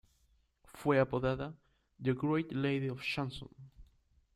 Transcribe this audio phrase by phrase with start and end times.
[0.73, 1.53] Fue apodada
[2.01, 3.49] "The Great Lady Of Chanson".